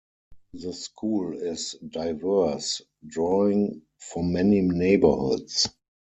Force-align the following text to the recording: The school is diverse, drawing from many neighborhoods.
The 0.55 0.73
school 0.73 1.33
is 1.37 1.75
diverse, 1.87 2.81
drawing 3.07 3.83
from 3.99 4.33
many 4.33 4.61
neighborhoods. 4.61 5.69